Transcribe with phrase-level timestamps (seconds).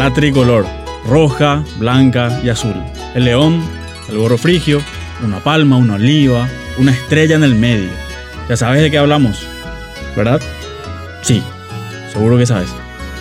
[0.00, 0.64] La tricolor,
[1.06, 2.74] roja, blanca y azul.
[3.14, 3.62] El león,
[4.08, 4.80] el gorro frigio,
[5.22, 7.90] una palma, una oliva, una estrella en el medio.
[8.48, 9.46] Ya sabes de qué hablamos,
[10.16, 10.40] ¿verdad?
[11.20, 11.42] Sí,
[12.14, 12.70] seguro que sabes.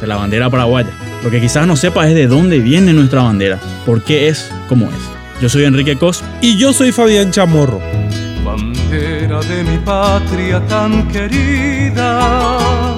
[0.00, 0.88] De la bandera paraguaya.
[1.22, 4.86] Lo que quizás no sepas es de dónde viene nuestra bandera, por qué es como
[4.88, 5.42] es.
[5.42, 6.24] Yo soy Enrique Cos.
[6.40, 7.82] Y yo soy Fabián Chamorro.
[8.42, 12.91] Bandera de mi patria tan querida,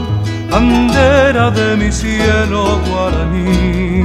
[0.55, 4.05] bandera de mi cielo guaraní.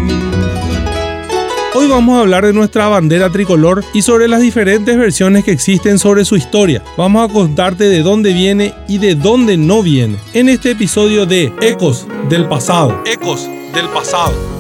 [1.76, 6.00] Hoy vamos a hablar de nuestra bandera tricolor y sobre las diferentes versiones que existen
[6.00, 6.82] sobre su historia.
[6.98, 10.18] Vamos a contarte de dónde viene y de dónde no viene.
[10.34, 13.00] En este episodio de Ecos del pasado.
[13.06, 14.59] Ecos del pasado.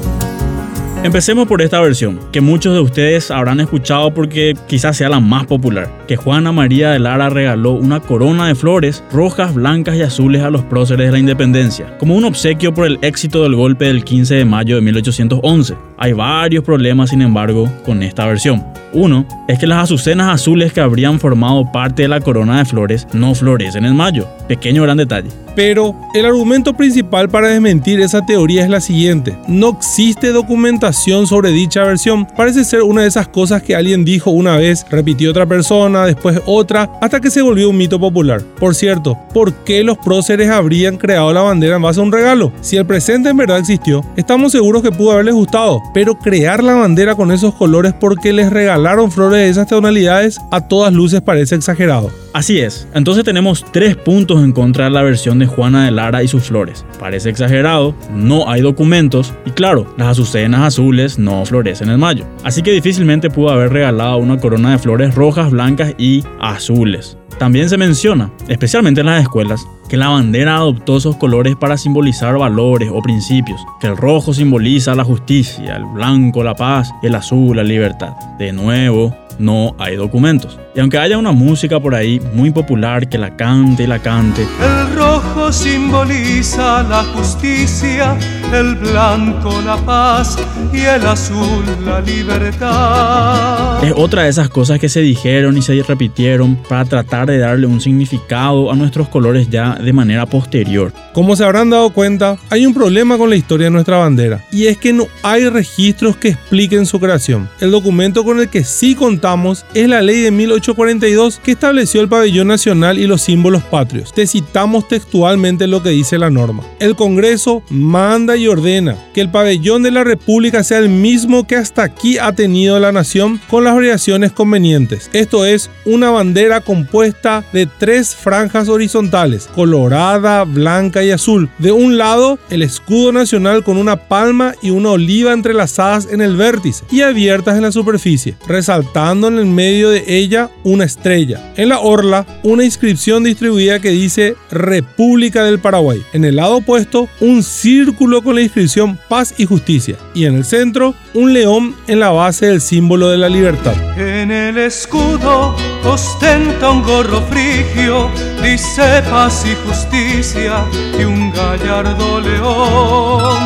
[1.02, 5.46] Empecemos por esta versión, que muchos de ustedes habrán escuchado porque quizás sea la más
[5.46, 10.44] popular, que Juana María de Lara regaló una corona de flores rojas, blancas y azules
[10.44, 14.04] a los próceres de la independencia, como un obsequio por el éxito del golpe del
[14.04, 15.78] 15 de mayo de 1811.
[15.98, 18.66] Hay varios problemas, sin embargo, con esta versión.
[18.94, 23.08] Uno es que las azucenas azules que habrían formado parte de la corona de flores
[23.14, 24.28] no florecen en mayo.
[24.48, 25.30] Pequeño gran detalle.
[25.56, 29.38] Pero el argumento principal para desmentir esa teoría es la siguiente.
[29.48, 32.26] No existe documentación sobre dicha versión.
[32.26, 36.42] Parece ser una de esas cosas que alguien dijo una vez, repitió otra persona, después
[36.46, 38.42] otra, hasta que se volvió un mito popular.
[38.60, 42.54] Por cierto, ¿por qué los próceres habrían creado la bandera en base a un regalo?
[42.62, 46.76] Si el presente en verdad existió, estamos seguros que pudo haberles gustado, pero crear la
[46.76, 48.79] bandera con esos colores porque les regalaron
[49.12, 52.10] flores de esas tonalidades a todas luces parece exagerado.
[52.34, 56.24] Así es, entonces tenemos tres puntos en contra de la versión de Juana de Lara
[56.24, 56.86] y sus flores.
[57.00, 62.26] Parece exagerado, no hay documentos y claro, las azucenas azules no florecen en mayo.
[62.44, 67.19] Así que difícilmente pudo haber regalado una corona de flores rojas, blancas y azules.
[67.40, 72.38] También se menciona, especialmente en las escuelas, que la bandera adoptó esos colores para simbolizar
[72.38, 77.16] valores o principios, que el rojo simboliza la justicia, el blanco la paz y el
[77.16, 78.14] azul la libertad.
[78.38, 80.60] De nuevo, no hay documentos.
[80.76, 84.46] Y aunque haya una música por ahí muy popular que la cante y la cante,
[84.62, 88.18] El rojo simboliza la justicia,
[88.54, 90.38] el blanco la paz
[90.74, 93.84] y el azul la libertad.
[93.84, 97.68] es otra de esas cosas que se dijeron y se repitieron para tratar de darle
[97.68, 100.94] un significado a nuestros colores ya de manera posterior.
[101.14, 104.68] Como se habrán dado cuenta, hay un problema con la historia de nuestra bandera, y
[104.68, 107.50] es que no hay registros que expliquen su creación.
[107.60, 112.10] El documento con el que sí contamos es la ley de 1842 que estableció el
[112.10, 114.14] pabellón nacional y los símbolos patrios.
[114.14, 116.64] Te citamos textualmente lo que dice la norma.
[116.80, 121.56] El Congreso manda y ordena que el pabellón de la República sea el mismo que
[121.56, 125.10] hasta aquí ha tenido la nación con las variaciones convenientes.
[125.14, 131.50] Esto es una bandera compuesta de tres franjas horizontales, colorada, blanca y azul.
[131.58, 136.38] De un lado, el escudo nacional con una palma y una oliva entrelazadas en el
[136.38, 141.54] vértice y abiertas en la superficie, resaltando en el medio de ella una estrella.
[141.58, 146.02] En la orla, una inscripción distribuida que dice República del Paraguay.
[146.14, 149.98] En el lado opuesto, un círculo con la inscripción Paz y Justicia.
[150.14, 153.74] Y en el centro, un león en la base del símbolo de la libertad.
[153.98, 158.10] En el escudo ostenta un gorro frigio,
[158.44, 160.66] dice paz y justicia
[161.00, 163.40] y un gallardo león.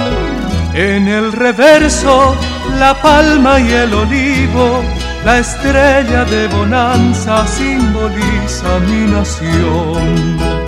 [0.74, 2.36] En el reverso,
[2.80, 4.84] la palma y el olivo,
[5.24, 10.63] la estrella de bonanza simboliza mi nación.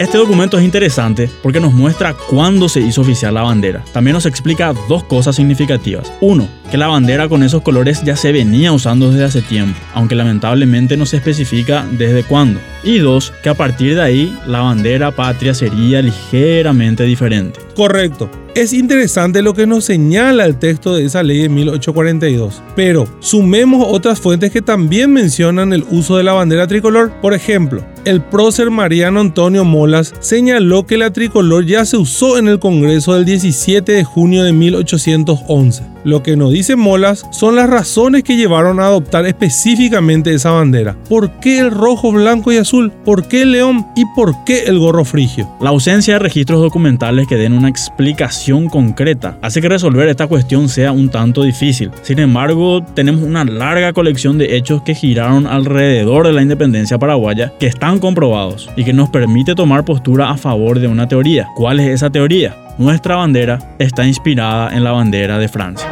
[0.00, 3.84] Este documento es interesante porque nos muestra cuándo se hizo oficial la bandera.
[3.92, 6.10] También nos explica dos cosas significativas.
[6.22, 10.14] Uno, que la bandera con esos colores ya se venía usando desde hace tiempo, aunque
[10.14, 12.60] lamentablemente no se especifica desde cuándo.
[12.82, 17.60] Y dos, que a partir de ahí la bandera patria sería ligeramente diferente.
[17.76, 18.30] Correcto.
[18.54, 23.86] Es interesante lo que nos señala el texto de esa ley de 1842, pero sumemos
[23.86, 27.12] otras fuentes que también mencionan el uso de la bandera tricolor.
[27.20, 32.48] Por ejemplo, el prócer Mariano Antonio Molas señaló que la tricolor ya se usó en
[32.48, 35.82] el Congreso del 17 de junio de 1811.
[36.02, 40.96] Lo que nos dice Molas son las razones que llevaron a adoptar específicamente esa bandera.
[41.08, 42.90] ¿Por qué el rojo, blanco y azul?
[43.04, 43.86] ¿Por qué el león?
[43.94, 45.50] ¿Y por qué el gorro frigio?
[45.60, 50.70] La ausencia de registros documentales que den una explicación concreta hace que resolver esta cuestión
[50.70, 51.90] sea un tanto difícil.
[52.02, 57.52] Sin embargo, tenemos una larga colección de hechos que giraron alrededor de la independencia paraguaya
[57.58, 61.48] que están comprobados y que nos permite tomar postura a favor de una teoría.
[61.56, 62.56] ¿Cuál es esa teoría?
[62.78, 65.88] Nuestra bandera está inspirada en la bandera de Francia.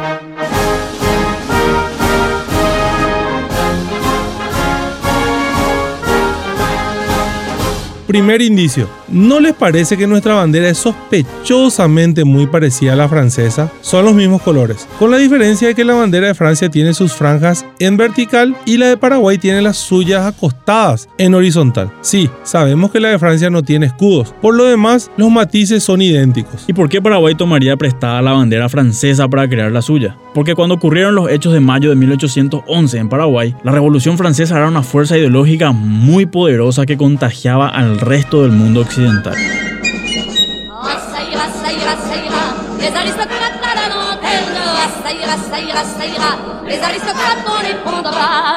[8.07, 8.98] Primer indicio.
[9.11, 13.71] ¿No les parece que nuestra bandera es sospechosamente muy parecida a la francesa?
[13.81, 17.13] Son los mismos colores, con la diferencia de que la bandera de Francia tiene sus
[17.13, 21.91] franjas en vertical y la de Paraguay tiene las suyas acostadas en horizontal.
[22.01, 26.03] Sí, sabemos que la de Francia no tiene escudos, por lo demás los matices son
[26.03, 26.65] idénticos.
[26.67, 30.15] ¿Y por qué Paraguay tomaría prestada la bandera francesa para crear la suya?
[30.35, 34.67] Porque cuando ocurrieron los hechos de mayo de 1811 en Paraguay, la Revolución Francesa era
[34.67, 38.98] una fuerza ideológica muy poderosa que contagiaba al resto del mundo occidental.
[38.99, 39.33] accidental.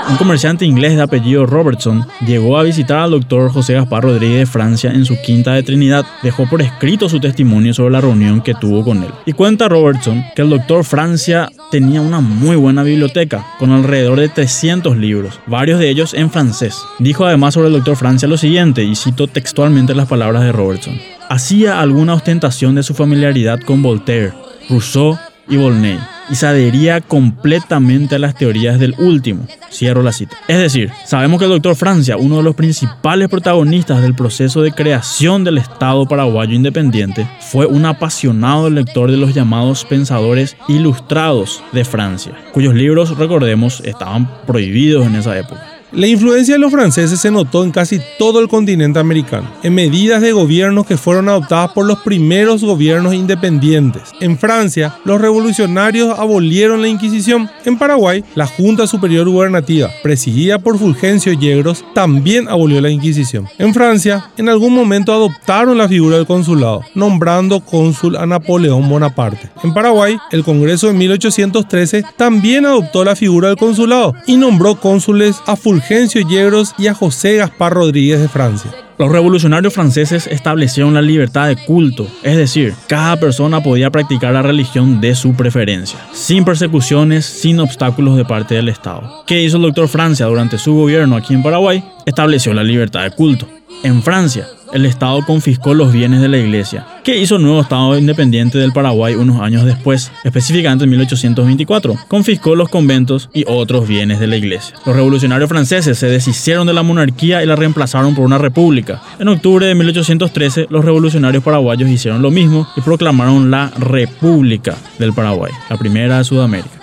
[0.08, 4.46] Un comerciante inglés de apellido Robertson llegó a visitar al doctor José Gaspar Rodríguez de
[4.46, 6.04] Francia en su quinta de Trinidad.
[6.22, 9.10] Dejó por escrito su testimonio sobre la reunión que tuvo con él.
[9.24, 14.28] Y cuenta Robertson que el doctor Francia tenía una muy buena biblioteca, con alrededor de
[14.28, 16.82] 300 libros, varios de ellos en francés.
[16.98, 21.00] Dijo además sobre el doctor Francia lo siguiente, y cito textualmente las palabras de Robertson.
[21.30, 24.34] Hacía alguna ostentación de su familiaridad con Voltaire,
[24.68, 25.18] Rousseau
[25.52, 25.98] y Volney
[26.30, 29.46] y se adhería completamente a las teorías del último.
[29.70, 30.36] Cierro la cita.
[30.48, 34.72] Es decir, sabemos que el doctor Francia, uno de los principales protagonistas del proceso de
[34.72, 41.84] creación del Estado paraguayo independiente, fue un apasionado lector de los llamados pensadores ilustrados de
[41.84, 45.71] Francia, cuyos libros, recordemos, estaban prohibidos en esa época.
[45.94, 50.22] La influencia de los franceses se notó en casi todo el continente americano, en medidas
[50.22, 54.04] de gobierno que fueron adoptadas por los primeros gobiernos independientes.
[54.18, 57.50] En Francia, los revolucionarios abolieron la Inquisición.
[57.66, 63.46] En Paraguay, la Junta Superior Gubernativa, presidida por Fulgencio Yegros, también abolió la Inquisición.
[63.58, 69.50] En Francia, en algún momento adoptaron la figura del consulado, nombrando cónsul a Napoleón Bonaparte.
[69.62, 75.36] En Paraguay, el Congreso de 1813 también adoptó la figura del consulado y nombró cónsules
[75.44, 78.70] a Fulgencio Fulgencio Yegros y a José Gaspar Rodríguez de Francia.
[78.98, 84.42] Los revolucionarios franceses establecieron la libertad de culto, es decir, cada persona podía practicar la
[84.42, 89.24] religión de su preferencia, sin persecuciones, sin obstáculos de parte del Estado.
[89.26, 91.82] ¿Qué hizo el doctor Francia durante su gobierno aquí en Paraguay?
[92.06, 93.48] Estableció la libertad de culto.
[93.82, 97.98] En Francia, el Estado confiscó los bienes de la iglesia, que hizo el nuevo Estado
[97.98, 101.96] independiente del Paraguay unos años después, específicamente en 1824.
[102.08, 104.74] Confiscó los conventos y otros bienes de la iglesia.
[104.84, 109.02] Los revolucionarios franceses se deshicieron de la monarquía y la reemplazaron por una república.
[109.18, 115.12] En octubre de 1813, los revolucionarios paraguayos hicieron lo mismo y proclamaron la República del
[115.12, 116.81] Paraguay, la primera de Sudamérica.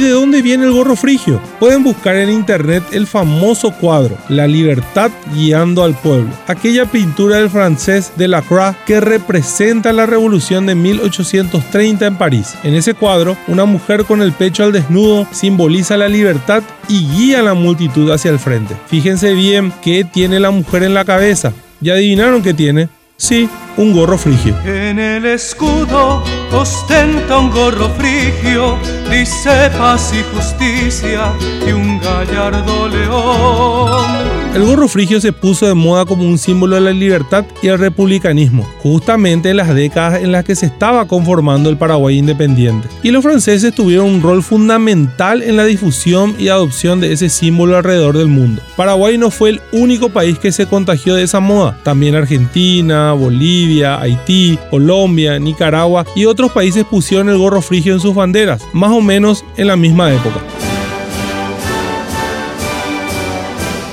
[0.00, 1.40] De dónde viene el gorro frigio?
[1.58, 7.50] Pueden buscar en internet el famoso cuadro La libertad guiando al pueblo, aquella pintura del
[7.50, 12.54] francés Delacroix que representa la revolución de 1830 en París.
[12.62, 17.40] En ese cuadro, una mujer con el pecho al desnudo simboliza la libertad y guía
[17.40, 18.76] a la multitud hacia el frente.
[18.86, 21.52] Fíjense bien qué tiene la mujer en la cabeza.
[21.80, 22.88] ¿Ya adivinaron qué tiene?
[23.20, 24.56] Sí, un gorro frigio.
[24.64, 28.78] En el escudo ostenta un gorro frigio,
[29.10, 31.30] dice paz y justicia
[31.66, 34.39] y un gallardo león.
[34.52, 37.78] El gorro frigio se puso de moda como un símbolo de la libertad y el
[37.78, 42.88] republicanismo, justamente en las décadas en las que se estaba conformando el Paraguay independiente.
[43.04, 47.76] Y los franceses tuvieron un rol fundamental en la difusión y adopción de ese símbolo
[47.76, 48.60] alrededor del mundo.
[48.76, 54.00] Paraguay no fue el único país que se contagió de esa moda, también Argentina, Bolivia,
[54.00, 59.00] Haití, Colombia, Nicaragua y otros países pusieron el gorro frigio en sus banderas, más o
[59.00, 60.40] menos en la misma época.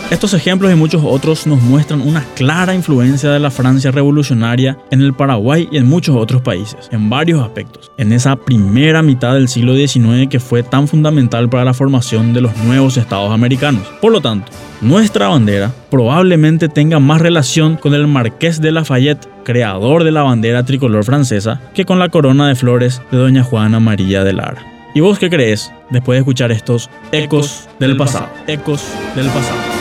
[0.09, 5.01] Estos ejemplos y muchos otros nos muestran una clara influencia de la Francia revolucionaria en
[5.01, 9.49] el Paraguay y en muchos otros países, en varios aspectos, en esa primera mitad del
[9.49, 13.81] siglo XIX que fue tan fundamental para la formación de los nuevos estados americanos.
[13.99, 14.49] Por lo tanto,
[14.79, 20.63] nuestra bandera probablemente tenga más relación con el Marqués de Lafayette, creador de la bandera
[20.63, 24.63] tricolor francesa, que con la corona de flores de Doña Juana María de Lara.
[24.95, 28.29] ¿Y vos qué crees después de escuchar estos ecos del pasado?
[28.47, 29.76] Ecos del pasado.